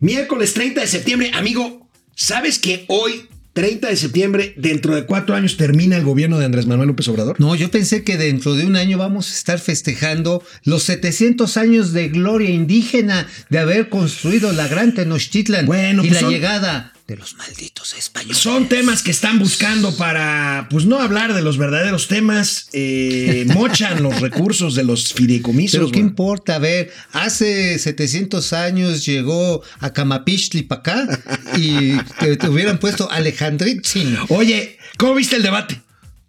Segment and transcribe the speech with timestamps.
[0.00, 5.56] Miércoles 30 de septiembre, amigo, ¿sabes que hoy, 30 de septiembre, dentro de cuatro años
[5.56, 7.40] termina el gobierno de Andrés Manuel López Obrador?
[7.40, 11.92] No, yo pensé que dentro de un año vamos a estar festejando los 700 años
[11.92, 16.92] de gloria indígena de haber construido la gran Tenochtitlan Bueno, y pues la son- llegada
[17.06, 18.38] de los malditos españoles.
[18.38, 24.02] Son temas que están buscando para, pues no hablar de los verdaderos temas, eh, mochan
[24.02, 25.78] los recursos de los fideicomisos.
[25.78, 31.22] Pero qué importa, a ver, hace 700 años llegó a Camapichtli para acá
[31.56, 34.18] y te, te hubieran puesto Alejandritzin.
[34.28, 35.85] Oye, ¿cómo viste el debate?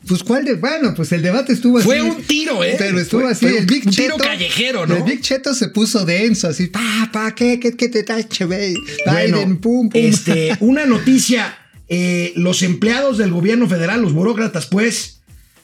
[0.08, 2.08] Pues cuál de, bueno, pues el debate estuvo Fue así.
[2.10, 2.76] un tiro, ¿eh?
[2.78, 4.24] Pero estuvo Fue- así, fue el Big un tiro Cheto.
[4.24, 4.96] callejero, ¿no?
[4.96, 8.76] El Big Cheto se puso denso, así, pa, pa, ¿qué, qué, qué te tache, güey?
[9.06, 10.02] Bueno, Biden, pum, pum.
[10.02, 11.58] Este, una noticia.
[11.90, 15.22] eh, los empleados del gobierno federal, los burócratas, pues,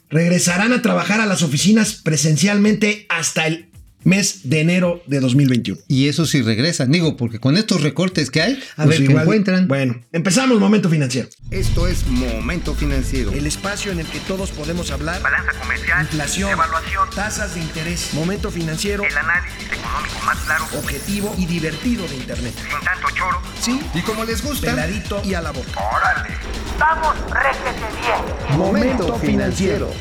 [0.09, 3.67] regresarán a trabajar a las oficinas presencialmente hasta el
[4.03, 5.79] mes de enero de 2021.
[5.87, 9.03] Y eso sí regresan, digo, porque con estos recortes que hay, a Pues ver qué
[9.11, 9.67] igual- encuentran.
[9.67, 11.29] Bueno, empezamos Momento Financiero.
[11.51, 13.31] Esto es Momento Financiero.
[13.31, 15.21] El espacio en el que todos podemos hablar.
[15.21, 21.35] Balanza comercial, Inflación, evaluación, tasas de interés, momento financiero, el análisis económico más claro, objetivo
[21.37, 22.53] y divertido de Internet.
[22.55, 23.41] sin tanto choro.
[23.61, 25.69] Sí, Y como les gusta, peladito y a la boca.
[25.79, 26.35] ¡Órale!
[26.79, 28.57] ¡Vamos, réjete bien!
[28.57, 29.91] Momento Financiero.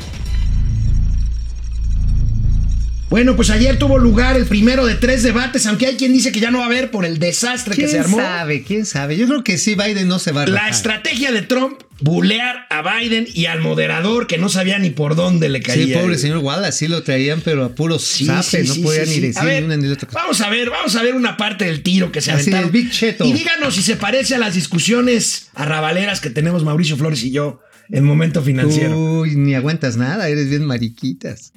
[3.13, 6.39] Bueno, pues ayer tuvo lugar el primero de tres debates, aunque hay quien dice que
[6.39, 8.17] ya no va a haber por el desastre que ¿Quién se armó.
[8.17, 8.63] sabe?
[8.63, 9.15] ¿Quién sabe?
[9.17, 10.71] Yo creo que sí, Biden no se va a La rajar.
[10.71, 15.47] estrategia de Trump, bulear a Biden y al moderador que no sabía ni por dónde
[15.47, 15.85] le caía.
[15.85, 18.81] Sí, pobre señor Wallace, sí lo traían, pero a puro Sí, zape, sí, no sí,
[18.81, 20.19] podía ni decir ver, ni una ni otra cosa.
[20.19, 22.65] Vamos a ver, vamos a ver una parte del tiro que se Así, aventaron.
[22.65, 23.25] el Big Cheto.
[23.25, 27.61] Y díganos si se parece a las discusiones arrabaleras que tenemos Mauricio Flores y yo
[27.91, 28.97] en Momento Financiero.
[28.97, 31.53] Uy, ni aguantas nada, eres bien mariquitas.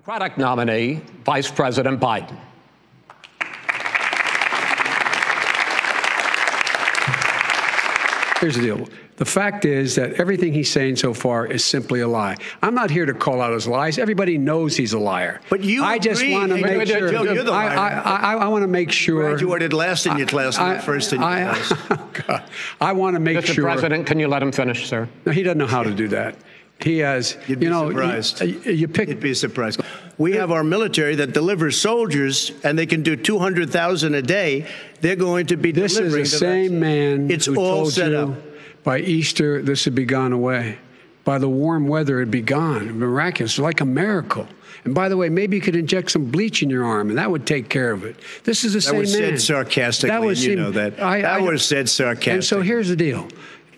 [0.00, 2.34] Democratic nominee, Vice President Biden.
[8.40, 8.88] Here's the deal.
[9.16, 12.38] The fact is that everything he's saying so far is simply a lie.
[12.62, 13.98] I'm not here to call out his lies.
[13.98, 15.42] Everybody knows he's a liar.
[15.50, 17.10] But you I just want to make sure.
[17.10, 18.02] Joe, you're the I, liar.
[18.02, 19.24] I, I, I want to make sure.
[19.32, 22.02] You Graduated last in your class, not first in your I, class.
[22.26, 22.44] God.
[22.80, 23.52] I want to make Mr.
[23.52, 23.64] sure.
[23.64, 25.06] President, can you let him finish, sir?
[25.26, 26.36] No, he doesn't know how to do that.
[26.82, 27.36] He has.
[27.46, 28.42] You'd be you know, surprised.
[28.42, 29.08] Uh, you, you pick.
[29.08, 29.80] You'd be surprised.
[30.18, 34.66] We have our military that delivers soldiers, and they can do 200,000 a day.
[35.00, 37.92] They're going to be This is delivering the the same man It's who all told
[37.92, 38.34] set you up.
[38.84, 40.78] by Easter this would be gone away.
[41.24, 42.98] By the warm weather, it'd be gone.
[42.98, 44.48] Miraculous, like a miracle.
[44.84, 47.30] And by the way, maybe you could inject some bleach in your arm, and that
[47.30, 48.16] would take care of it.
[48.44, 49.28] This is the That same was man.
[49.38, 50.98] said sarcastically, and you seem- know that.
[51.00, 52.32] I, That was said sarcastically.
[52.32, 53.28] And so here's the deal: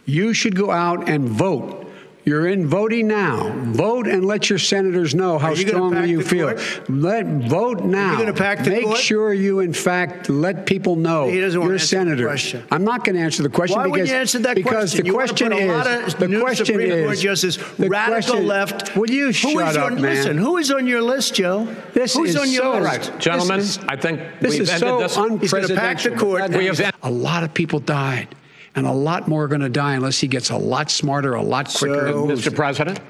[0.06, 1.91] you should go out and vote.
[2.24, 3.50] You're in voting now.
[3.72, 6.52] Vote and let your senators know how you strongly you feel.
[6.54, 6.88] court?
[6.88, 8.16] Let vote now.
[8.16, 8.98] gonna pack the Make court?
[8.98, 12.64] sure you, in fact, let people know He doesn't you're a answer the senator.
[12.70, 15.00] I'm not going to answer the question Why because you answer that because question?
[15.00, 18.96] the You question is the question Supreme is Court justice, the radical question- left.
[18.96, 20.02] Will you shut is up, on, man?
[20.14, 21.66] Listen, who is on your list, Joe?
[21.92, 23.10] This Who's is on your so list?
[23.10, 23.20] right.
[23.20, 25.40] Gentlemen, is- I think This we've is ended so this.
[25.40, 26.50] He's gonna pack the court.
[26.50, 28.28] We have a lot of people died,
[28.74, 31.42] and a lot more are going to die unless he gets a lot smarter, a
[31.42, 32.08] lot quicker.
[32.08, 32.54] So- Mr.
[32.54, 33.00] President?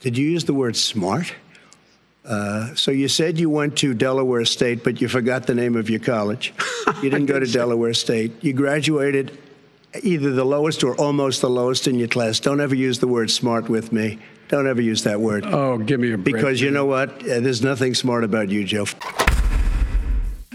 [0.00, 1.32] Did you use the word smart?
[2.24, 5.88] Uh, so you said you went to Delaware State, but you forgot the name of
[5.88, 6.52] your college.
[7.02, 8.42] You didn't go to Delaware State.
[8.42, 9.38] You graduated
[10.02, 12.40] either the lowest or almost the lowest in your class.
[12.40, 14.18] Don't ever use the word smart with me.
[14.48, 15.44] Don't ever use that word.
[15.46, 16.34] oh, give me a break.
[16.36, 17.10] Because you know what?
[17.22, 18.86] Uh, there's nothing smart about you, Joe.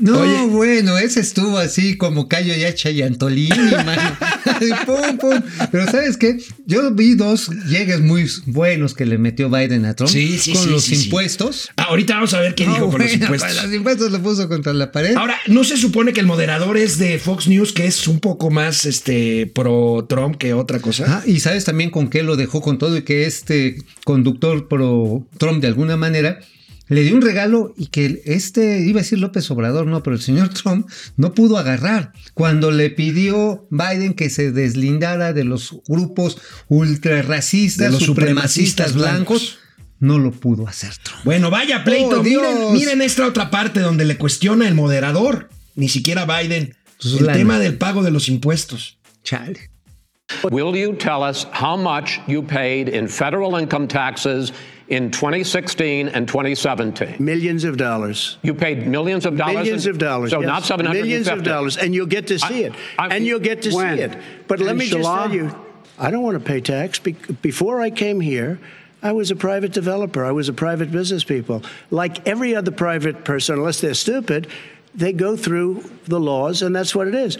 [0.01, 0.45] No, Oye.
[0.47, 3.50] bueno, ese estuvo así como Cayo y Hacha y Antolini,
[3.85, 4.17] mano.
[4.85, 5.41] Pum, pum.
[5.72, 6.38] Pero ¿sabes qué?
[6.66, 10.63] Yo vi dos llegues muy buenos que le metió Biden a Trump Sí, sí, con
[10.63, 11.69] sí, los impuestos.
[11.78, 13.63] Ahorita vamos a ver qué No, dijo con los impuestos.
[13.63, 15.16] Los impuestos lo puso contra la pared.
[15.16, 18.50] Ahora, ¿no se supone que el moderador es de Fox News, que es un poco
[18.50, 21.06] más este pro Trump que otra cosa?
[21.07, 25.25] Ah, y sabes también con qué lo dejó con todo y que este conductor pro
[25.38, 26.39] Trump de alguna manera
[26.91, 30.21] le dio un regalo y que este, iba a decir López Obrador, no, pero el
[30.21, 36.38] señor Trump no pudo agarrar cuando le pidió Biden que se deslindara de los grupos
[36.67, 39.59] ultrarracistas, De los supremacistas supremacistas blancos.
[39.99, 41.23] No lo pudo hacer Trump.
[41.23, 42.19] Bueno, vaya pleito.
[42.19, 42.71] Oh, miren, Dios.
[42.73, 47.38] miren esta otra parte donde le cuestiona el moderador, ni siquiera Biden, Pues el lana.
[47.38, 48.97] tema del pago de los impuestos.
[49.23, 49.69] Chale.
[50.49, 54.51] Will you tell us how much you paid in federal income taxes
[54.91, 57.15] in 2016 and 2017?
[57.19, 58.38] Millions of dollars.
[58.43, 59.55] You paid millions of dollars.
[59.55, 60.31] Millions in- of dollars.
[60.31, 60.47] So yes.
[60.47, 61.01] not 750.
[61.07, 61.77] Millions of dollars.
[61.77, 62.73] And you'll get to see I- it.
[62.99, 63.97] I- and you'll get to When?
[63.97, 64.17] see it.
[64.47, 65.55] But let me just tell you,
[65.97, 66.99] I don't want to pay tax.
[66.99, 68.59] Be- Before I came here,
[69.01, 70.25] I was a private developer.
[70.25, 71.63] I was a private business people.
[71.89, 74.47] Like every other private person, unless they're stupid,
[74.93, 77.38] they go through the laws, and that's what it is.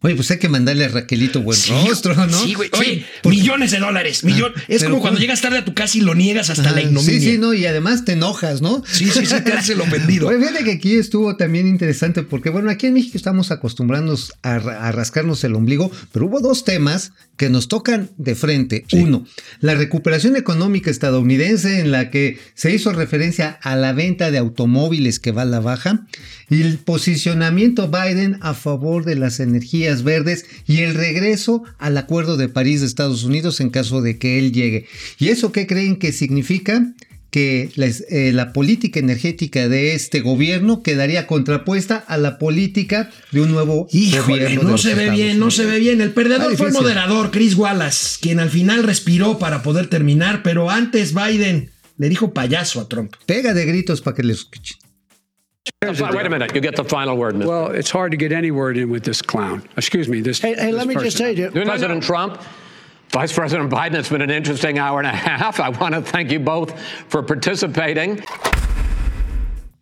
[0.00, 2.28] Oye, pues hay que mandarle a Raquelito buen Sí, rostro, ¿no?
[2.44, 2.70] Sí, güey.
[2.72, 4.22] Sí, Oye, millones de dólares.
[4.22, 5.20] millon- Ah, es como cuando ¿cómo?
[5.20, 7.18] llegas tarde a tu casa y lo niegas hasta la ignominia.
[7.20, 8.84] Sí, sí, no, y además te enojas, ¿no?
[8.86, 10.28] Sí, sí, sí, te hace lo ofendido.
[10.28, 14.58] Oye, fíjate que aquí estuvo también interesante porque, bueno, aquí en México estamos acostumbrándonos a
[14.92, 18.84] rascarnos el ombligo, pero hubo dos temas que nos tocan de frente.
[18.92, 19.26] Uno,
[19.60, 25.18] la recuperación económica estadounidense en la que se hizo referencia a la venta de automóviles
[25.20, 26.06] que va a la baja
[26.50, 32.36] y el posicionamiento Biden a favor de las energías verdes y el regreso al Acuerdo
[32.36, 34.86] de París de Estados Unidos en caso de que él llegue.
[35.18, 36.92] ¿Y eso qué creen que significa?
[37.30, 43.42] que la, eh, la política energética de este gobierno quedaría contrapuesta a la política de
[43.42, 44.70] un nuevo Híjole, gobierno.
[44.70, 45.74] no se ve Estados bien, no se Unidos.
[45.74, 46.00] ve bien.
[46.00, 50.42] El perdedor Está fue el moderador, Chris Wallace, quien al final respiró para poder terminar,
[50.42, 53.12] pero antes Biden le dijo payaso a Trump.
[53.26, 54.78] Pega de gritos para que les escuchen.
[55.82, 56.54] Wait a minute.
[56.54, 57.46] You get the final word, Mr.
[57.46, 59.62] Well, it's hard to get any word in with this clown.
[59.76, 60.20] Excuse me.
[60.20, 60.40] This.
[60.40, 61.36] Hey, hey this let me just person.
[61.36, 61.64] tell you.
[61.64, 62.42] President Trump,
[63.10, 65.60] Vice President Biden, it's been an interesting hour and a half.
[65.60, 66.78] I want to thank you both
[67.08, 68.22] for participating.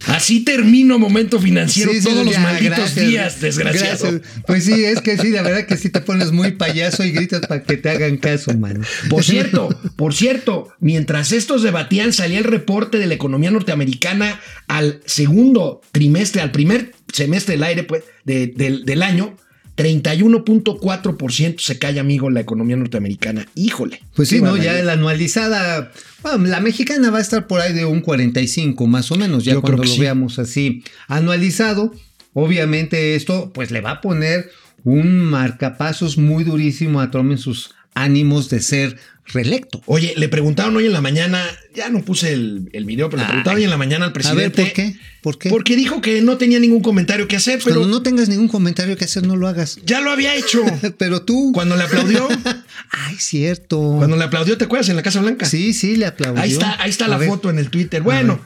[0.06, 4.10] Así termino momento financiero Sí, sí, todos los malditos gracias, días, desgraciado.
[4.12, 4.42] gracias.
[4.46, 7.40] Pues sí, es que sí, la verdad que sí te pones muy payaso y gritas
[7.46, 8.80] para que te hagan caso, mano.
[9.10, 15.00] Por cierto, por cierto, mientras estos debatían, salía el reporte de la economía norteamericana al
[15.06, 19.36] segundo trimestre, al primer semestre del aire, pues, de- del, del año.
[19.76, 23.46] 31.4% se cae, amigo, la economía norteamericana.
[23.54, 24.00] Híjole.
[24.14, 24.56] Pues sí, ¿no?
[24.56, 25.92] Ya la anualizada,
[26.22, 29.52] bueno, la mexicana va a estar por ahí de un 45 más o menos, ya
[29.52, 30.00] Yo cuando lo sí.
[30.00, 31.94] veamos así anualizado.
[32.32, 34.50] Obviamente esto pues le va a poner
[34.84, 38.96] un marcapasos muy durísimo a Trump en sus ánimos de ser
[39.32, 39.82] reelecto.
[39.86, 41.42] Oye, le preguntaron hoy en la mañana,
[41.74, 44.14] ya no puse el, el video, pero le preguntaron hoy en la mañana al A
[44.14, 44.62] presidente.
[44.62, 44.96] ver, ¿por qué?
[45.20, 45.50] ¿Por qué?
[45.50, 48.96] Porque dijo que no tenía ningún comentario que hacer, pero Cuando no tengas ningún comentario
[48.96, 49.80] que hacer, no lo hagas.
[49.84, 50.62] ya lo había hecho.
[50.98, 51.50] Pero tú.
[51.52, 52.28] Cuando le aplaudió,
[52.90, 53.94] Ay, cierto.
[53.98, 54.88] cuando le aplaudió, ¿te acuerdas?
[54.90, 55.44] En la Casa Blanca.
[55.46, 56.40] Sí, sí, le aplaudió.
[56.40, 57.28] Ahí está, ahí está A la ver.
[57.28, 58.02] foto en el Twitter.
[58.02, 58.40] Bueno,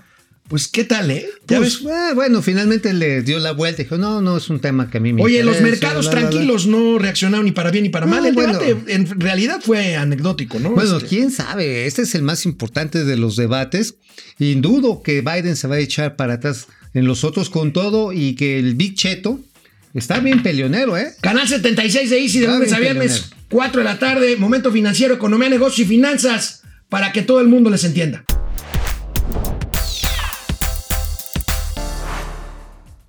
[0.51, 1.27] pues qué tal, ¿eh?
[1.47, 1.93] Ya Pues, ves.
[1.95, 4.99] ah, bueno, finalmente le dio la vuelta y dijo, no, no, es un tema que
[4.99, 6.31] a mí me Oye, los mercados bla, bla, bla".
[6.31, 8.27] tranquilos no reaccionaron ni para bien ni para No, mal.
[8.27, 8.59] El bueno.
[8.59, 10.73] debate en realidad fue anecdótico, ¿no?
[10.73, 13.95] Bueno, Este, quién sabe, este es el más importante de los debates
[14.39, 18.13] y dudo que Biden se va a echar para atrás en los otros con todo
[18.13, 19.39] y que el Big Cheto
[19.95, 21.13] está bien peleonero, ¿eh?
[21.21, 23.37] Canal 76 de Easy de lunes a viernes, peleonero.
[23.51, 27.71] 4 de la tarde, momento financiero, economía, negocios y finanzas, para que todo el mundo
[27.71, 28.25] les entienda.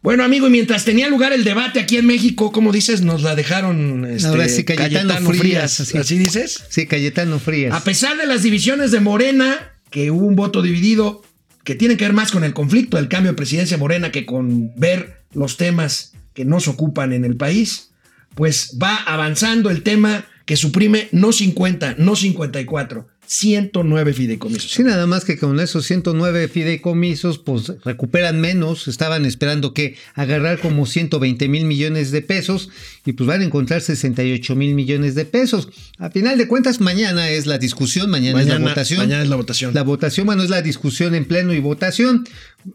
[0.02, 3.36] Bueno, amigo, y mientras tenía lugar el debate aquí en México, como dices, nos la
[3.36, 5.98] dejaron este, Ahora sí, Cayetano Frías, así.
[5.98, 6.64] ¿Así dices?
[6.70, 7.74] Sí, Cayetano Frías.
[7.74, 11.22] A pesar de las divisiones de Morena, que hubo un voto dividido,
[11.64, 14.74] que tiene que ver más con el conflicto del cambio de presidencia Morena que con
[14.76, 17.92] ver los temas que nos ocupan en el país,
[18.34, 24.70] pues va avanzando el tema que suprime no 50, no 54, 109 fideicomisos.
[24.70, 28.90] Sí, nada más que con esos 109 fideicomisos, pues recuperan menos.
[28.90, 32.70] Estaban esperando que agarrar como 120 mil millones de pesos
[33.06, 35.70] y pues van a encontrar 68 mil millones de pesos.
[35.98, 39.00] A final de cuentas, mañana es la discusión, mañana, es la votación.
[39.00, 39.74] mañana es la votación.
[39.74, 42.28] La votación, bueno, es la discusión en pleno y votación.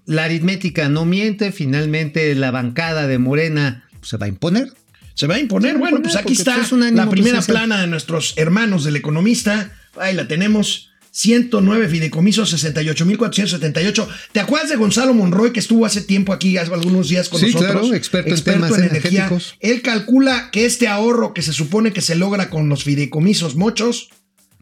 [0.07, 1.53] La aritmética no miente.
[1.53, 4.73] Finalmente, la bancada de Morena pues, se va a imponer.
[5.13, 5.77] Se va a imponer.
[5.77, 9.71] Bueno, pues aquí está pues, la primera plana de nuestros hermanos del economista.
[9.99, 10.91] Ahí la tenemos.
[11.11, 14.07] 109 fideicomisos, 68.478.
[14.33, 17.47] ¿Te acuerdas de Gonzalo Monroy que estuvo hace tiempo aquí, hace algunos días con Sí,
[17.47, 17.73] nosotros?
[17.73, 19.57] claro, experto en temas energéticos.
[19.61, 24.11] Él calcula que este ahorro que se supone que se logra con los fideicomisos mochos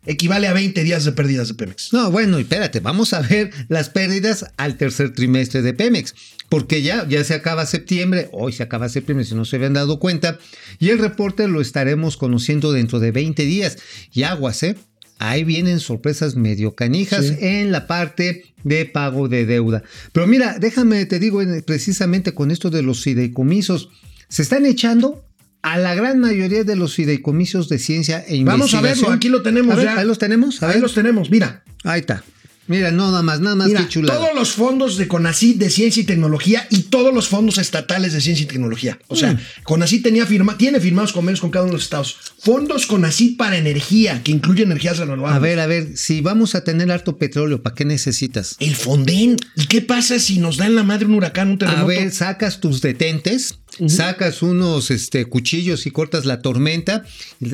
[0.07, 1.93] equivale a 20 días de pérdidas de Pemex.
[1.93, 6.15] No, bueno, y espérate, vamos a ver las pérdidas al tercer trimestre de Pemex,
[6.51, 9.99] porque ya, ya se acaba septiembre, hoy se acaba septiembre si no se habían dado
[9.99, 10.39] cuenta,
[10.79, 13.79] y el reporte lo estaremos conociendo dentro de 20 días.
[14.13, 14.77] Y aguas, ¿eh?
[15.19, 17.37] Ahí vienen sorpresas medio canijas Sí.
[17.41, 19.83] en la parte de pago de deuda.
[20.13, 23.91] Pero mira, déjame, te digo en- precisamente con esto de los fideicomisos,
[24.29, 25.25] se están echando
[25.63, 28.45] a la gran mayoría de los fideicomisos de ciencia e investigación.
[28.47, 29.99] Vamos a verlo, aquí lo tenemos A ver, ya.
[29.99, 30.63] Ahí los tenemos.
[30.63, 30.83] A Ahí ver.
[30.83, 31.63] los tenemos, mira.
[31.85, 32.23] Ahí está.
[32.67, 34.19] Mira, no, nada más, nada más Mira, que chulada.
[34.21, 38.21] todos los fondos de CONACYT de ciencia y tecnología y todos los fondos estatales de
[38.21, 38.99] ciencia y tecnología.
[39.09, 39.39] O sea, Mm.
[39.65, 42.17] CONACYT tenía firma, tiene firmados convenios con cada uno de los estados.
[42.39, 45.37] Fondos CONACYT para energía, que incluye energías renovables.
[45.37, 48.57] A ver, a ver, si vamos a tener harto petróleo, ¿para qué necesitas?
[48.61, 49.37] El Fonden.
[49.57, 51.85] ¿Y qué pasa si nos da en la madre un huracán, un terremoto?
[51.85, 57.05] A ver, sacas tus detentes sacas unos este, cuchillos y cortas la tormenta,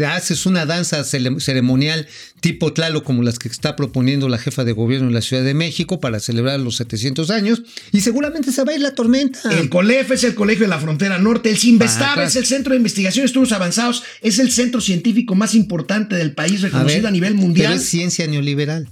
[0.06, 2.06] haces una danza ceremonial
[2.40, 5.54] tipo Tlalo como las que está proponiendo la jefa de gobierno en la Ciudad de
[5.54, 7.62] México para celebrar los 700 años
[7.92, 9.40] y seguramente se va a ir la tormenta.
[9.50, 11.50] El COLEF es el Colegio de la Frontera Norte.
[11.50, 12.30] El Sinvestab Vacas.
[12.30, 14.02] es el Centro de Investigación y Estudios Avanzados.
[14.20, 17.72] Es el centro científico más importante del país, reconocido a, nivel Pero mundial.
[17.74, 18.88] es ciencia neoliberal.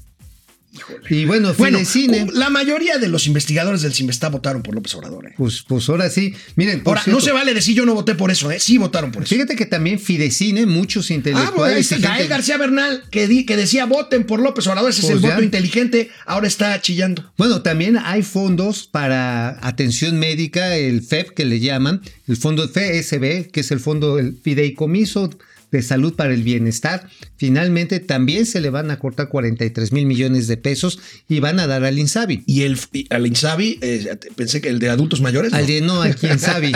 [1.11, 1.79] Y bueno, Bueno,
[2.33, 5.27] la mayoría de los investigadores del Sinvestab votaron por López Obrador.
[5.27, 5.35] ¿eh?
[5.37, 6.35] pues, pues ahora sí.
[6.57, 8.59] Miren, Ahora, no se vale decir yo no voté por eso, ¿eh?
[8.61, 9.35] Sí votaron por eso.
[9.35, 11.79] Fíjate que también Fidecine, muchos Ah, pues ahí intelectuales.
[11.81, 15.07] está gente- Gael García Bernal, que, di- que decía voten por López Obrador, ese es
[15.07, 15.31] Pues el ya.
[15.31, 17.33] voto inteligente, ahora está chillando.
[17.37, 23.51] Bueno, también hay fondos para atención médica, el FEP que le llaman, el fondo FSB,
[23.51, 25.31] que es el fondo del fideicomiso
[25.71, 27.09] de salud para el bienestar.
[27.37, 30.99] Finalmente también se le van a cortar 43 mil millones de pesos
[31.29, 32.43] y van a dar al Insabi.
[32.47, 35.53] Y el y al Insabi, eh, pensé que el de adultos mayores.
[35.53, 35.59] ¿no?
[35.59, 36.73] Al de no, Insabi.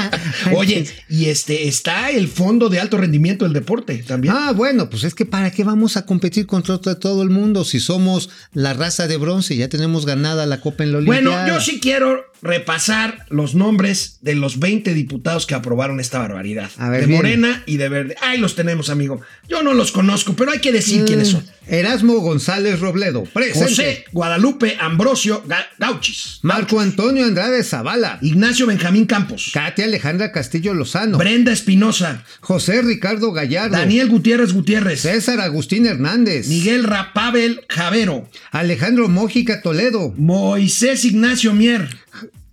[0.54, 4.34] Oye, y este está el Fondo de Alto Rendimiento del Deporte también.
[4.36, 7.64] Ah, bueno, pues es que para qué vamos a competir contra to- todo el mundo
[7.64, 11.60] si somos la raza de bronce, ya tenemos ganada la Copa en la bueno, yo
[11.60, 16.70] sí quiero repasar los nombres de los 20 diputados que aprobaron esta barbaridad.
[16.78, 17.18] A ver, de bien.
[17.18, 18.16] Morena y de Verde.
[18.22, 19.20] Ahí los tenemos, amigo.
[19.48, 21.44] Yo no los conozco, pero hay que decir quiénes son.
[21.68, 23.68] Erasmo González Robledo, presente.
[23.68, 26.38] José Guadalupe Ambrosio Ga- Gauchis.
[26.42, 28.18] Marco Antonio Andrade Zavala.
[28.22, 29.50] Ignacio Benjamín Campos.
[29.52, 31.18] Katia Alejandra Castillo Lozano.
[31.18, 32.24] Brenda Espinosa.
[32.40, 33.76] José Ricardo Gallardo.
[33.76, 35.00] Daniel Gutiérrez Gutiérrez.
[35.00, 36.46] César Agustín Hernández.
[36.46, 38.28] Miguel Rapabel Javero.
[38.52, 40.14] Alejandro Mójica Toledo.
[40.16, 41.88] Moisés Ignacio Mier.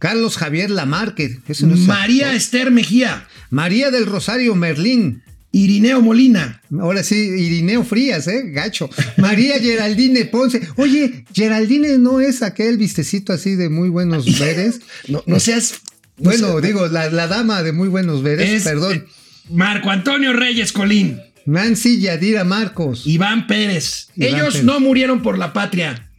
[0.03, 1.39] Carlos Javier Lamarque.
[1.47, 2.35] ese no es María actor.
[2.35, 3.25] Esther Mejía.
[3.49, 5.21] María del Rosario Merlín.
[5.53, 6.61] Irineo Molina.
[6.77, 8.41] Ahora sí, Irineo Frías, ¿eh?
[8.51, 8.89] Gacho.
[9.17, 10.59] María Geraldine Ponce.
[10.75, 14.81] Oye, Geraldine no es aquel vistecito así de muy buenos veres.
[15.07, 15.79] No, no seas.
[16.17, 18.93] no Bueno, seas- digo, la, la dama de muy buenos veres, es, perdón.
[18.95, 19.05] eh,
[19.51, 21.21] Marco Antonio Reyes Colín.
[21.45, 23.07] Nancy Yadira Marcos.
[23.07, 24.09] Iván Pérez.
[24.17, 24.63] Iván Ellos Pérez.
[24.65, 26.09] no murieron por la patria.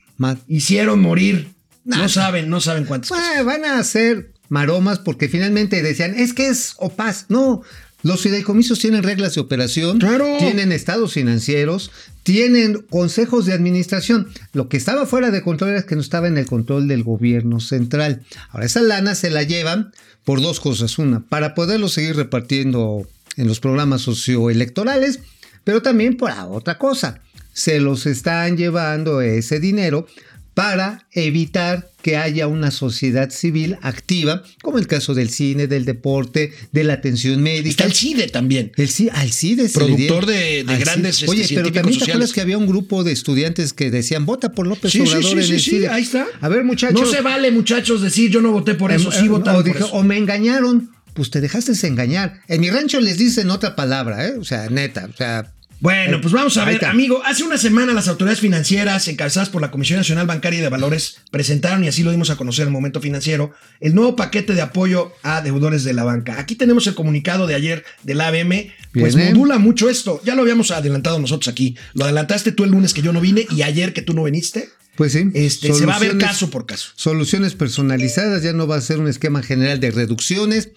[0.49, 1.54] Hicieron morir.
[1.85, 1.99] Nah.
[1.99, 3.11] No saben, no saben cuántos.
[3.11, 7.26] Bueno, van a hacer maromas porque finalmente decían, es que es opaz.
[7.29, 7.62] No,
[8.03, 10.37] los fideicomisos tienen reglas de operación, Claro.
[10.38, 11.91] tienen estados financieros,
[12.23, 14.29] tienen consejos de administración.
[14.53, 17.61] Lo que estaba fuera de control es que no estaba en el control del gobierno
[17.61, 18.23] central.
[18.50, 19.93] Ahora, esa lana se la llevan
[20.25, 20.99] por dos cosas.
[20.99, 25.21] Una, para poderlo seguir repartiendo en los programas socioelectorales,
[25.64, 27.21] pero también por otra cosa.
[27.53, 30.07] Se los están llevando ese dinero
[30.55, 36.53] para evitar que haya una sociedad civil activa, como el caso del cine, del deporte,
[36.71, 37.71] de la atención médica.
[37.71, 38.71] Está el CIDE también.
[38.77, 41.27] El CIDE, al CIDE Productor de- grandes, CIDE.
[41.27, 42.09] este, Oye, pero también te sociales.
[42.11, 45.25] acuerdas que había un grupo de estudiantes que decían, vota por López Sí, sí, Obrador
[45.25, 45.89] sí, en sí, el sí, CIDE".
[45.89, 46.27] ahí está.
[46.41, 47.01] A ver, muchachos.
[47.01, 49.11] No se vale, muchachos, decir yo no voté por eso.
[49.11, 49.93] em, sí em, votaron o, por eso.
[49.93, 50.91] o me engañaron.
[51.15, 52.41] Pues te dejaste engañar.
[52.49, 54.35] En mi rancho les dicen otra palabra, ¿eh?
[54.37, 55.09] O sea, neta.
[55.13, 57.23] O sea, Bueno, pues vamos a ver, amigo.
[57.25, 61.19] Hace una semana las autoridades financieras, encabezadas por la Comisión Nacional Bancaria y de Valores,
[61.31, 64.62] presentaron, y así lo dimos a conocer en el momento financiero, el nuevo paquete de
[64.62, 66.38] apoyo a deudores de la banca.
[66.38, 69.35] Aquí tenemos el comunicado de ayer del ABM, pues Bien, ¿eh?
[69.35, 70.21] modula mucho esto.
[70.25, 71.76] Ya lo habíamos adelantado nosotros aquí.
[71.95, 74.69] Lo adelantaste tú el lunes que yo no vine y ayer que tú no viniste.
[74.97, 75.28] pues sí.
[75.35, 76.93] Este, se va a ver caso por caso.
[76.95, 80.71] Soluciones personalizadas, ya no va a ser un esquema general de reducciones.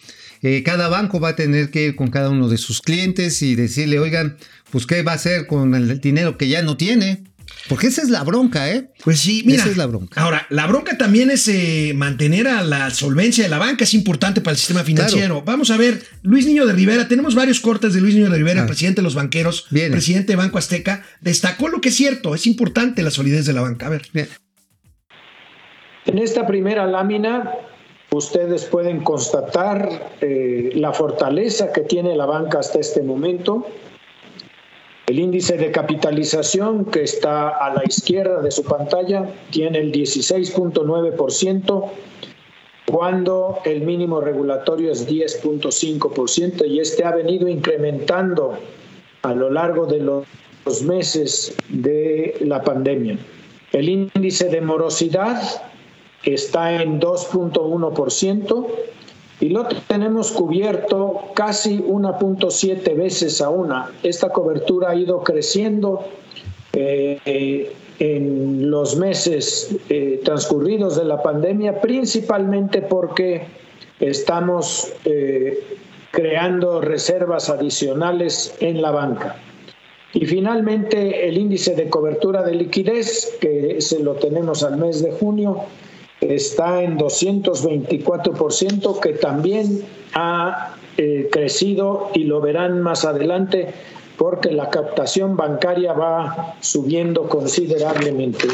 [0.43, 3.55] Eh, cada banco va a tener que ir con cada uno de sus clientes y
[3.55, 4.37] decirle, oigan,
[4.71, 7.23] pues qué va a hacer con el dinero que ya no tiene.
[7.69, 8.91] Porque esa es la bronca, ¿eh?
[9.03, 9.61] Pues sí, mira.
[9.61, 10.21] Esa es la bronca.
[10.21, 14.39] Ahora, la bronca también es eh, mantener a la solvencia de la banca, es importante
[14.41, 15.41] para el sistema financiero.
[15.43, 18.61] Vamos a ver, Luis Niño de Rivera, tenemos varios cortes de Luis Niño de Rivera,
[18.61, 18.63] Ah.
[18.63, 19.91] el presidente de los banqueros, Viene.
[19.91, 23.61] presidente de Banco Azteca, destacó lo que es cierto, es importante la solidez de la
[23.61, 23.87] banca.
[23.87, 24.03] A ver.
[24.13, 24.27] Bien.
[26.05, 27.51] En esta primera lámina,
[28.11, 33.67] ustedes pueden constatar eh, la fortaleza que tiene la banca hasta este momento.
[35.07, 41.89] El índice de capitalización que está a la izquierda de su pantalla tiene el 16.9%,
[42.91, 48.57] cuando el mínimo regulatorio es 10.5% y este ha venido incrementando
[49.21, 53.17] a lo largo de los meses de la pandemia.
[53.71, 55.41] El índice de morosidad
[56.25, 58.67] está en 2.1%
[59.39, 63.91] y lo tenemos cubierto casi 1.7 veces a una.
[64.01, 66.05] Esta cobertura ha ido creciendo
[66.73, 73.45] eh, en los meses eh, transcurridos de la pandemia, principalmente porque
[73.99, 75.63] estamos eh,
[76.11, 79.37] creando reservas adicionales en la banca.
[80.13, 85.11] Y finalmente el índice de cobertura de liquidez, que se lo tenemos al mes de
[85.11, 85.63] junio,
[86.21, 89.83] está en 224%, que también
[90.13, 93.73] ha eh, crecido y lo verán más adelante
[94.17, 98.47] porque la captación bancaria va subiendo considerablemente.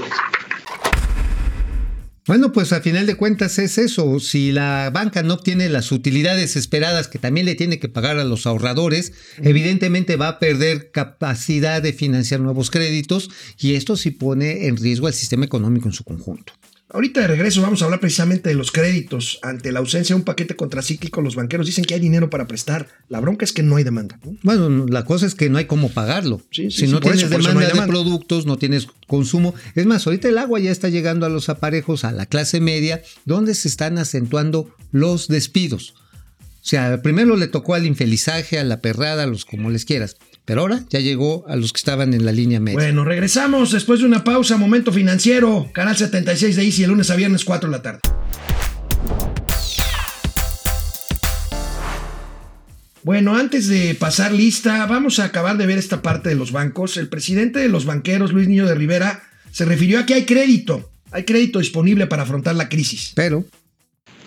[2.26, 4.18] Bueno, pues a final de cuentas es eso.
[4.22, 8.24] Si la banca no obtiene las utilidades esperadas que también le tiene que pagar a
[8.24, 14.68] los ahorradores, evidentemente va a perder capacidad de financiar nuevos créditos y esto sí pone
[14.68, 16.54] en riesgo al sistema económico en su conjunto.
[16.94, 19.40] Ahorita de regreso vamos a hablar precisamente de los créditos.
[19.42, 22.88] Ante la ausencia de un paquete contracíclico, los banqueros dicen que hay dinero para prestar.
[23.10, 24.20] La bronca es que no hay demanda.
[24.24, 24.38] ¿no?
[24.44, 26.40] Bueno, la cosa es que no hay cómo pagarlo.
[26.52, 27.92] Sí, sí, si no tienes eso, demanda no hay de demanda.
[27.92, 29.56] productos, no tienes consumo.
[29.74, 33.02] Es más, ahorita el agua ya está llegando a los aparejos, a la clase media,
[33.26, 35.96] donde se están acentuando los despidos.
[36.64, 40.16] O sea, primero le tocó al infelizaje, a la perrada, a los como les quieras.
[40.46, 42.78] Pero ahora ya llegó a los que estaban en la línea media.
[42.78, 44.58] Bueno, regresamos después de una pausa.
[44.58, 45.70] Momento financiero.
[45.74, 48.00] Canal 76 de Easy, el lunes a viernes, 4 de la tarde.
[53.04, 56.98] Bueno, antes de pasar lista, vamos a acabar de ver esta parte de los bancos.
[56.98, 60.90] El presidente de los banqueros, Luis Niño de Rivera, se refirió a que hay crédito.
[61.12, 63.14] Hay crédito disponible para afrontar la crisis.
[63.16, 63.46] Pero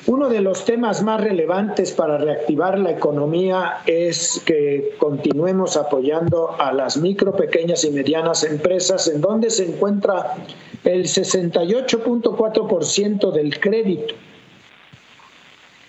[0.08, 6.72] Uno de los temas más relevantes para reactivar la economía es que continuemos apoyando a
[6.72, 10.36] las micro, pequeñas y medianas empresas, en donde se encuentra
[10.84, 14.14] el 68.4% del crédito.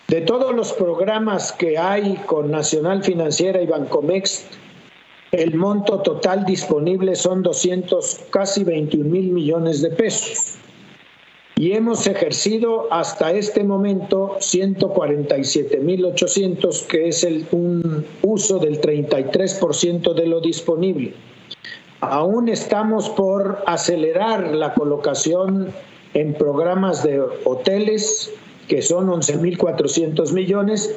[0.07, 4.47] De todos los programas que hay con Nacional Financiera y Bancomex,
[5.31, 10.57] el monto total disponible son 200, casi 21 mil millones de pesos
[11.57, 20.27] y hemos ejercido hasta este momento 147.800, que es el, un uso del 33% de
[20.27, 21.15] lo disponible.
[21.99, 25.71] Aún estamos por acelerar la colocación
[26.13, 28.31] en programas de hoteles,
[28.67, 30.95] que son 11.400 millones,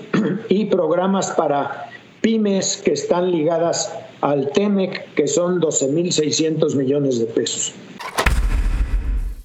[0.51, 1.89] y programas para
[2.21, 7.73] pymes que están ligadas al TEMEC, que son 12.600 millones de pesos.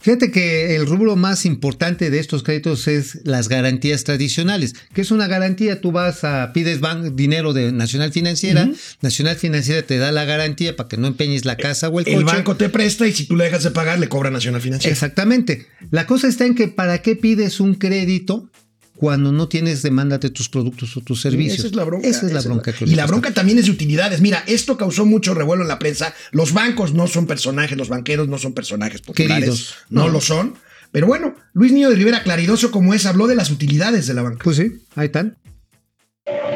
[0.05, 4.75] Fíjate que el rubro más importante de estos créditos es las garantías tradicionales.
[4.93, 5.81] ¿Qué es una garantía?
[5.81, 8.69] Tú vas a, pides ban- dinero de Nacional Financiera,
[9.01, 12.13] Nacional Financiera te da la garantía para que no empeñes la casa o el, El
[12.23, 12.35] coche.
[12.35, 14.93] banco te presta y si tú le dejas de pagar, le cobra Nacional Financiera.
[14.93, 15.65] Exactamente.
[15.89, 18.47] La cosa está en que ¿para qué pides un crédito
[18.95, 21.59] cuando no tienes demanda de tus productos o tus servicios?
[21.59, 22.07] Esa es la bronca.
[22.07, 22.73] Esa es la esa bronca.
[22.73, 24.21] que Y la bronca también es de utilidades.
[24.21, 26.13] Mira, esto causó mucho revuelo en la prensa.
[26.31, 29.35] Los bancos no son personajes, los banqueros no son personajes populares.
[29.35, 29.75] Queridos.
[29.89, 30.09] No, No.
[30.09, 30.55] lo son.
[30.91, 34.21] Pero bueno, Luis Niño de Rivera, claridoso como es, habló de las utilidades de la
[34.21, 34.41] banca.
[34.43, 35.35] Pues sí, ahí están.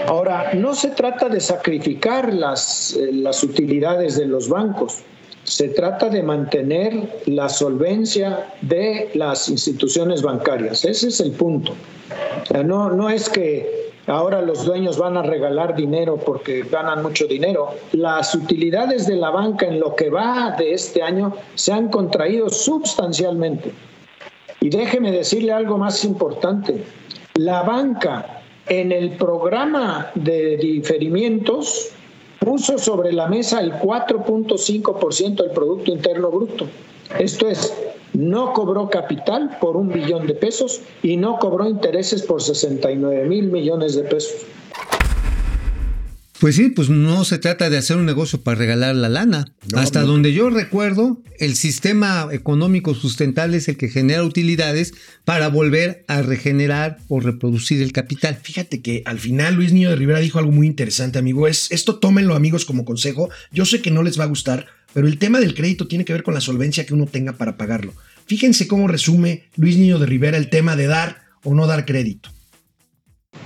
[0.07, 4.99] Ahora, no se trata de sacrificar las, eh, las utilidades de los bancos,
[5.49, 10.85] se trata de mantener la solvencia de las instituciones bancarias.
[10.85, 11.73] Ese es el punto.
[12.63, 17.69] No, no es que ahora los dueños van a regalar dinero porque ganan mucho dinero.
[17.93, 22.51] Las utilidades de la banca en lo que va de este año se han contraído
[22.51, 23.71] sustancialmente.
[24.61, 26.83] Y déjeme decirle algo más importante.
[27.33, 31.95] La banca en el programa de diferimientos
[32.49, 36.65] puso sobre la mesa el 4.5% del Producto Interno Bruto.
[37.19, 37.71] Esto es,
[38.13, 43.51] no cobró capital por un billón de pesos y no cobró intereses por 69 mil
[43.51, 44.47] millones de pesos.
[46.39, 49.53] Pues sí, pues no se trata de hacer un negocio para regalar la lana.
[49.73, 50.07] No, Hasta no.
[50.07, 54.93] donde yo recuerdo, el sistema económico sustentable es el que genera utilidades
[55.25, 58.37] para volver a regenerar o reproducir el capital.
[58.41, 61.45] Fíjate que al final Luis Niño de Rivera dijo algo muy interesante, amigo.
[61.45, 63.29] Es, esto tómenlo, amigos, como consejo.
[63.51, 66.13] Yo sé que no les va a gustar, pero el tema del crédito tiene que
[66.13, 67.93] ver con la solvencia que uno tenga para pagarlo.
[68.27, 72.29] Fíjense cómo resume Luis Niño de Rivera el tema de dar o no dar crédito.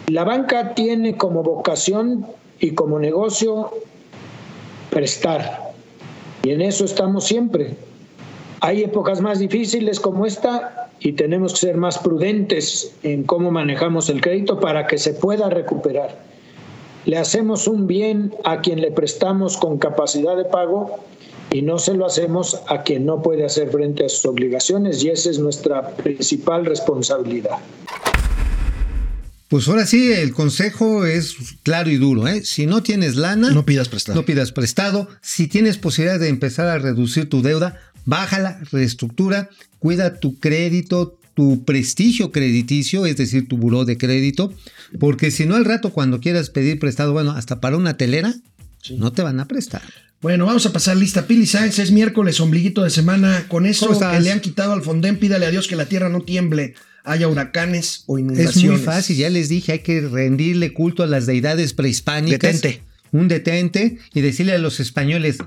[0.08, 2.28] La banca tiene como vocación
[2.60, 3.72] y como negocio
[4.90, 5.74] prestar.
[6.44, 7.76] Y en eso estamos siempre.
[8.62, 14.10] Hay épocas más difíciles como esta y tenemos que ser más prudentes en cómo manejamos
[14.10, 16.18] el crédito para que se pueda recuperar.
[17.06, 21.00] Le hacemos un bien a quien le prestamos con capacidad de pago
[21.52, 25.10] y no se lo hacemos a quien no puede hacer frente a sus obligaciones y
[25.10, 27.58] esa es nuestra principal responsabilidad.
[29.54, 32.28] Pues ahora sí, el consejo es claro y duro.
[32.28, 32.44] ¿eh?
[32.44, 34.20] Si no tienes lana, No pidas prestado.
[34.20, 35.08] No pidas prestado.
[35.22, 41.66] Si tienes posibilidad de empezar a reducir tu deuda, bájala, reestructura, cuida tu crédito, tu
[41.66, 44.52] prestigio crediticio, es decir, tu buró de crédito,
[45.00, 48.34] porque si no al rato cuando quieras pedir prestado, bueno, hasta para una telera,
[48.98, 49.84] no te van a prestar.
[50.20, 51.28] Bueno, vamos a pasar lista.
[51.28, 53.46] Pili Sáenz, es miércoles, ombliguito de semana.
[53.50, 56.22] Con eso que le han quitado al Fondén, pídale a Dios que la tierra no
[56.22, 56.74] tiemble.
[57.04, 58.72] Haya huracanes o Es inundaciones.
[58.72, 62.62] muy fácil, ya les dije, hay que rendirle culto a las deidades prehispánicas.
[62.62, 62.84] Detente.
[63.12, 65.38] Un detente y decirle a los españoles,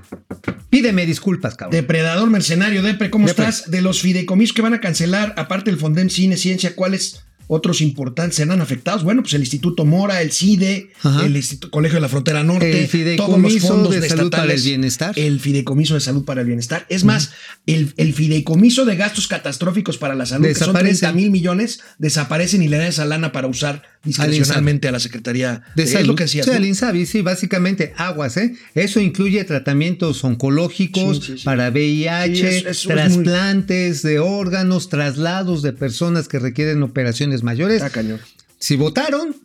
[0.69, 1.75] pídeme disculpas, cabrón.
[1.75, 3.45] Depredador mercenario, Depre, ¿cómo Depre.
[3.49, 3.69] estás?
[3.69, 8.35] De los fideicomisos que van a cancelar, aparte del Fondem Cine Ciencia, ¿cuáles otros importantes
[8.35, 9.03] serán afectados?
[9.03, 11.25] Bueno, pues el Instituto Mora, el CIDE, Ajá.
[11.25, 14.53] el Instituto Colegio de la Frontera Norte, El Fideicomiso todos los fondos de Salud para
[14.53, 15.17] el Bienestar.
[15.17, 16.85] El Fideicomiso de Salud para el Bienestar.
[16.89, 17.31] Es más,
[17.65, 20.99] el, el Fideicomiso de Gastos Catastróficos para la Salud, que son Desaparecen.
[20.99, 25.61] 30 mil millones, desaparecen y le dan esa lana para usar discrecionalmente a la Secretaría
[25.75, 26.07] de es salud.
[26.07, 26.57] lo que decías, Sí, ¿no?
[26.57, 28.55] al INSABI, sí, básicamente aguas, ¿eh?
[28.75, 31.43] Eso incluye tratamientos oncológicos Sí, sí, sí.
[31.45, 32.93] para VIH, Sí, es- eso es muy-
[33.25, 37.77] trasplantes de órganos, traslados de personas que requieren operaciones mayores.
[37.77, 38.19] Está cañón.
[38.59, 39.35] Si votaron,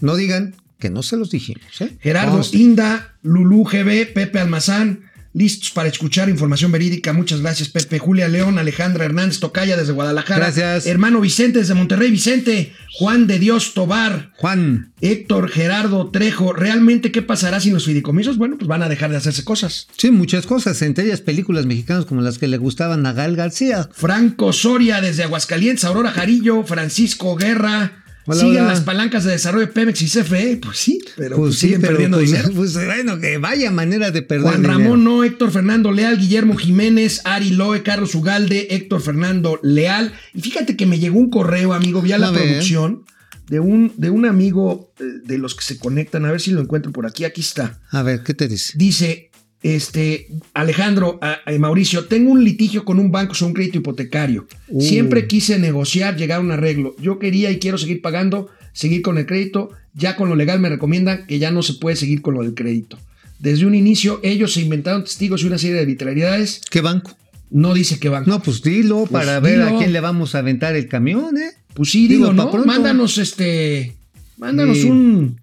[0.00, 1.96] no digan que no se los dijimos, ¿eh?
[2.00, 2.40] Gerardo.
[2.52, 7.12] Inda, Lulú GB, Pepe Almazán, listos para escuchar información verídica.
[7.12, 7.98] Muchas gracias, Pepe.
[7.98, 10.46] Julia León, Alejandra Hernández Tocaya desde Guadalajara.
[10.46, 10.86] Gracias.
[10.86, 12.72] Hermano Vicente desde Monterrey, Vicente.
[12.98, 14.32] Juan de Dios Tobar.
[14.36, 16.52] Juan, Héctor Gerardo Trejo.
[16.52, 18.36] ¿Realmente qué pasará sin los fideicomisos?
[18.36, 19.88] Bueno, pues van a dejar de hacerse cosas.
[19.96, 23.88] sí, muchas cosas, entre ellas películas mexicanas como las que le gustaban a Gal García.
[23.92, 28.01] Franco Soria desde Aguascalientes, Aurora Jarillo, Francisco Guerra.
[28.26, 30.58] Hola, las palancas de desarrollo de Pemex y CFE.
[30.62, 32.50] Pues sí, pero pues, Pues sí, siguen pero perdiendo pues, dinero.
[32.54, 34.78] pues, bueno, que vaya manera de perder Juan dinero.
[34.78, 40.12] Ramón No, Héctor Fernando Leal, Guillermo Jiménez, Ari Loe, Carlos Ugalde, Héctor Fernando Leal.
[40.34, 42.42] Y fíjate que me llegó un correo, amigo, vía la ver.
[42.42, 43.04] producción
[43.48, 46.24] de un, de un amigo eh, de los que se conectan.
[46.24, 47.24] A ver si lo encuentro por aquí.
[47.24, 47.80] Aquí está.
[47.90, 48.74] A ver, ¿qué te dice?
[48.76, 49.31] Dice,
[49.62, 54.46] este, Alejandro, a- a Mauricio, tengo un litigio con un banco sobre un crédito hipotecario.
[54.68, 54.80] Uh.
[54.80, 56.94] Siempre quise negociar, llegar a un arreglo.
[57.00, 59.70] Yo quería y quiero seguir pagando, seguir con el crédito.
[59.94, 62.54] Ya con lo legal me recomiendan que ya no se puede seguir con lo del
[62.54, 62.98] crédito.
[63.38, 66.60] Desde un inicio, ellos se inventaron testigos y una serie de arbitrariedades.
[66.70, 67.16] ¿Qué banco?
[67.50, 68.30] No dice qué banco.
[68.30, 71.50] No, pues dilo Pues para ver a quién le vamos a aventar el camión, ¿eh?
[71.74, 72.50] Pues sí, Digo, ¿no?
[72.50, 72.66] pronto.
[72.66, 73.94] Mándanos este.
[74.38, 75.38] Mándanos un,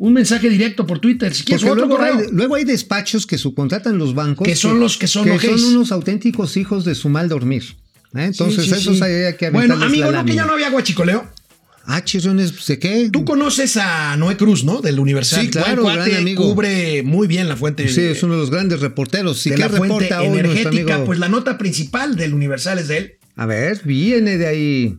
[0.00, 1.34] un mensaje directo por Twitter.
[1.34, 2.30] Si quieres, otro luego hay, correo.
[2.32, 4.46] luego hay despachos que subcontratan los bancos.
[4.46, 5.62] Que son los que son ojeis.
[5.62, 7.64] unos auténticos hijos de su mal dormir.
[8.14, 8.24] ¿eh?
[8.24, 9.04] Entonces, Sí, sí, esos sí.
[9.04, 11.28] hay que Bueno, amigo, la no, que ya no había guachicoleo.
[11.84, 13.10] Ah, chirrones, ¿de qué?
[13.12, 14.80] Tú conoces a Noé Cruz, ¿no?
[14.80, 15.42] Del Universal.
[15.42, 16.44] Sí, claro, cuate, gran amigo.
[16.48, 17.86] Cubre muy bien la fuente.
[17.88, 19.46] Sí, es uno de los grandes reporteros.
[19.46, 20.94] ¿Y de qué la fuente hoy energética.
[20.94, 21.04] amigo?
[21.04, 23.12] Pues la nota principal del Universal es de él.
[23.36, 24.98] A ver, viene de ahí.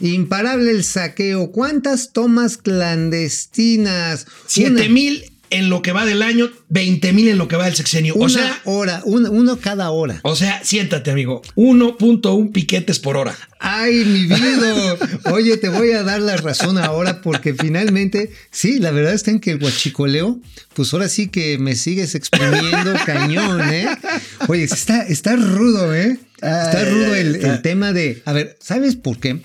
[0.00, 1.50] Imparable el saqueo.
[1.52, 4.26] ¿Cuántas tomas clandestinas?
[4.46, 7.64] Siete Una- mil en lo que va del año, 20 mil en lo que va
[7.64, 8.14] del sexenio.
[8.14, 10.20] Una o sea, hora, uno cada hora.
[10.22, 11.42] o sea, siéntate, amigo.
[11.56, 13.36] 1.1 piquetes por hora.
[13.58, 14.96] Ay, mi vida.
[15.32, 19.40] Oye, te voy a dar la razón ahora porque finalmente, sí, la verdad está en
[19.40, 20.38] que el guachicoleo,
[20.74, 23.88] pues ahora sí que me sigues exprimiendo cañón, ¿eh?
[24.46, 26.16] Oye, está, está rudo, ¿eh?
[26.36, 28.22] Está rudo el, el tema de...
[28.24, 29.40] A ver, ¿sabes por qué?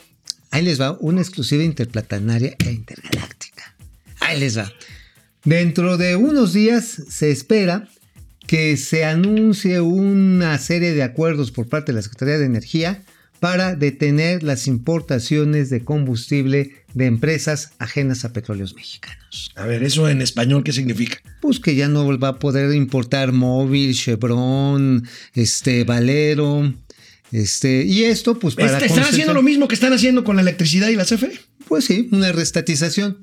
[0.55, 3.75] Ahí les va una exclusiva interplanetaria e intergaláctica.
[4.21, 4.71] Ahí les va.
[5.43, 7.89] Dentro de unos días se espera
[8.47, 13.03] que se anuncie una serie de acuerdos por parte de la Secretaría de Energía
[13.41, 19.51] para detener las importaciones de combustible de empresas ajenas a petróleos mexicanos.
[19.55, 21.17] A ver, eso en español, ¿qué significa?
[21.41, 26.73] Pues que ya no va a poder importar Móvil, Chevron, este, Valero,
[27.41, 30.41] este, y esto pues para Este, están haciendo lo mismo que están haciendo con la
[30.41, 31.31] electricidad y la CFE.
[31.67, 33.17] Pues sí, una restatización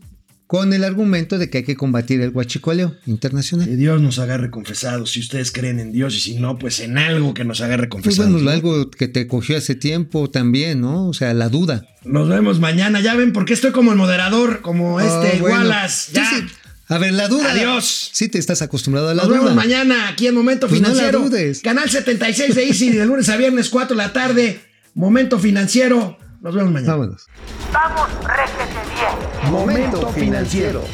[0.47, 3.67] con el argumento de que hay que combatir el huachicoleo internacional.
[3.67, 6.99] Que Dios nos agarre confesados, si ustedes creen en Dios y si no, pues en
[6.99, 8.33] algo que nos agarre Pues confesados.
[8.33, 8.51] bueno, ¿no?
[8.51, 11.09] algo que te cogió hace tiempo también, ¿no?
[11.09, 11.87] O sea, la duda.
[12.05, 13.01] Nos vemos mañana.
[13.01, 15.57] Ya ven por qué estoy como el moderador, como este Ah, bueno.
[15.57, 16.13] Wallace.
[16.13, 16.29] Ya.
[16.29, 16.55] Sí, sí.
[16.93, 17.51] A ver, la duda.
[17.53, 18.11] Adiós.
[18.13, 19.39] Sí, te estás acostumbrado a la Nos duda.
[19.41, 21.21] vemos mañana aquí en Momento Pues no la Financiero.
[21.21, 21.61] dudes.
[21.63, 24.61] Canal 76 de Easy de lunes a viernes 4 de la tarde.
[24.95, 26.19] Momento Financiero.
[26.43, 26.93] Nos vemos mañana.
[26.93, 27.27] Vámonos.
[27.73, 29.51] Vamos, réjete bien.
[29.53, 30.85] Momento financiero.